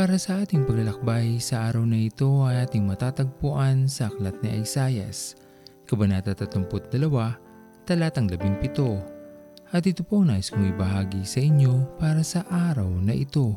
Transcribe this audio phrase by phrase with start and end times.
[0.00, 5.36] Para sa ating paglalakbay sa araw na ito ay ating matatagpuan sa Aklat ni Isayas,
[5.84, 7.04] Kabanata 32,
[7.84, 9.68] Talatang 17.
[9.68, 13.52] At ito po nais kong ibahagi sa inyo para sa araw na ito.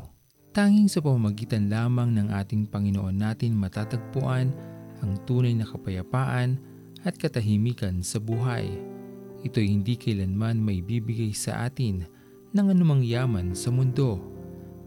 [0.52, 4.52] Tanging sa pamamagitan lamang ng ating Panginoon natin matatagpuan
[5.00, 6.60] ang tunay na kapayapaan
[7.08, 8.68] at katahimikan sa buhay.
[9.48, 12.04] Ito'y hindi kailanman may bibigay sa atin
[12.52, 14.20] ng anumang yaman sa mundo.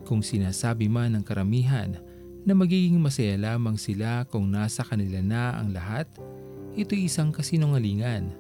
[0.08, 2.00] Kung sinasabi man ng karamihan
[2.48, 6.08] na magiging masaya lamang sila kung nasa kanila na ang lahat,
[6.80, 8.32] ito'y isang kasinungalingan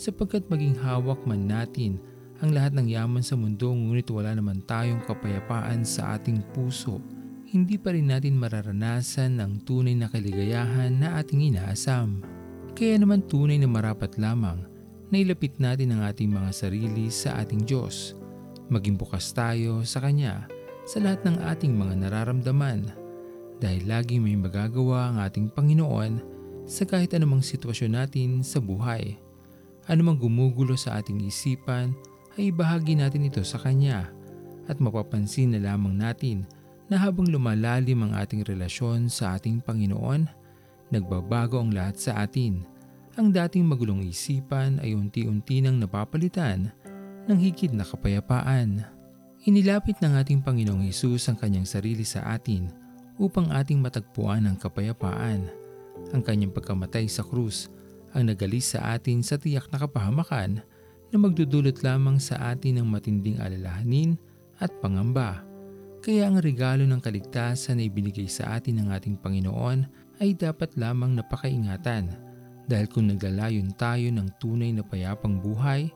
[0.00, 2.00] sapagkat maging hawak man natin
[2.40, 7.04] ang lahat ng yaman sa mundo ngunit wala naman tayong kapayapaan sa ating puso,
[7.52, 12.24] hindi pa rin natin mararanasan ang tunay na kaligayahan na ating inaasam.
[12.72, 14.64] Kaya naman tunay na marapat lamang
[15.12, 18.16] na ilapit natin ang ating mga sarili sa ating Diyos.
[18.72, 20.59] Maging bukas tayo sa Kanya
[20.90, 22.90] sa lahat ng ating mga nararamdaman
[23.62, 26.18] dahil lagi may magagawa ang ating Panginoon
[26.66, 29.14] sa kahit anumang sitwasyon natin sa buhay.
[29.86, 31.94] Anumang gumugulo sa ating isipan
[32.34, 34.10] ay ibahagi natin ito sa Kanya
[34.66, 36.42] at mapapansin na lamang natin
[36.90, 40.26] na habang lumalalim ang ating relasyon sa ating Panginoon,
[40.90, 42.66] nagbabago ang lahat sa atin.
[43.14, 46.74] Ang dating magulong isipan ay unti-unti nang napapalitan
[47.30, 48.98] ng higit na kapayapaan.
[49.48, 52.68] Inilapit ng ating Panginoong Hesus ang kanyang sarili sa atin
[53.16, 55.48] upang ating matagpuan ang kapayapaan.
[56.12, 57.72] Ang kanyang pagkamatay sa krus
[58.12, 60.60] ang nagalis sa atin sa tiyak na kapahamakan
[61.08, 64.20] na magdudulot lamang sa atin ng matinding alalahanin
[64.60, 65.40] at pangamba.
[66.04, 69.88] Kaya ang regalo ng kaligtasan na ibinigay sa atin ng ating Panginoon
[70.20, 72.12] ay dapat lamang napakaingatan
[72.68, 75.88] dahil kung naglalayon tayo ng tunay na payapang buhay,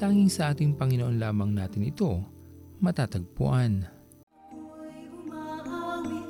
[0.00, 2.37] tanging sa ating Panginoon lamang natin ito
[2.80, 3.86] matatagpuan.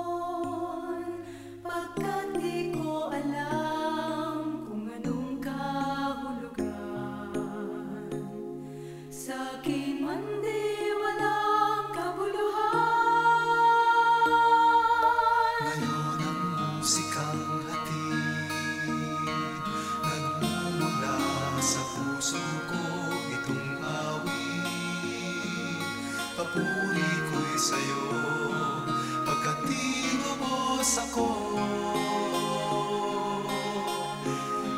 [30.79, 31.27] Tinubos ako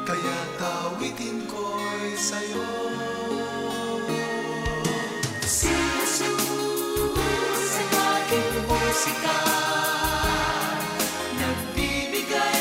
[0.09, 2.67] Kaya tawitin ko'y sa'yo.
[5.45, 6.35] Si Jesus
[7.79, 9.39] ang aking musika.
[11.37, 12.61] Nagbibigay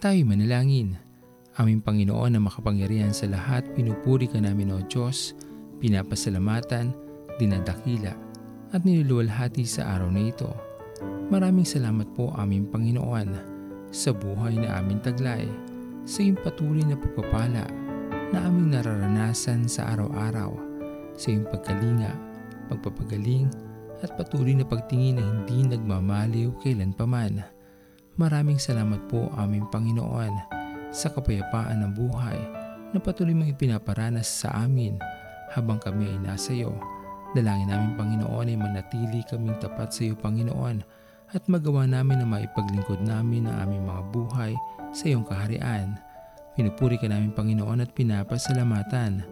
[0.00, 0.96] Tayo manalangin.
[1.60, 5.36] Aming Panginoon na makapangyarihan sa lahat, pinupuri ka namin o Diyos,
[5.76, 6.96] pinapasalamatan,
[7.36, 8.16] dinadakila,
[8.72, 10.48] at niluluwalhati sa araw na ito.
[11.28, 13.28] Maraming salamat po aming Panginoon
[13.92, 15.44] sa buhay na aming taglay,
[16.08, 17.68] sa iyong patuloy na pagpapala
[18.32, 20.56] na aming nararanasan sa araw-araw,
[21.12, 22.16] sa iyong pagkalinga,
[22.72, 23.52] pagpapagaling,
[24.00, 27.59] at patuloy na pagtingin na hindi nagmamaliw kailanpaman.
[28.20, 30.28] Maraming salamat po aming Panginoon
[30.92, 32.36] sa kapayapaan ng buhay
[32.92, 35.00] na patuloy mong ipinaparanas sa amin
[35.56, 36.76] habang kami ay nasa iyo.
[37.32, 40.84] Dalangin namin Panginoon ay manatili kaming tapat sa iyo Panginoon
[41.32, 44.52] at magawa namin na maipaglingkod namin ang aming mga buhay
[44.92, 45.96] sa iyong kaharian.
[46.52, 49.24] Pinupuri ka namin Panginoon at pinapasalamatan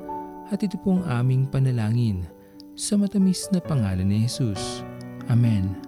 [0.49, 2.25] at ito po ang aming panalangin
[2.73, 4.81] sa matamis na pangalan ni Jesus.
[5.29, 5.88] Amen.